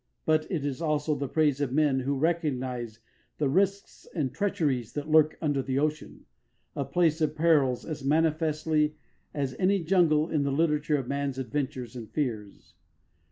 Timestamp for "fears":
12.09-12.73